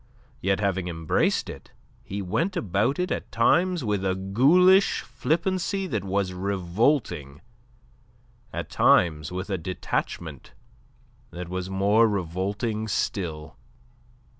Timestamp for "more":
11.69-12.09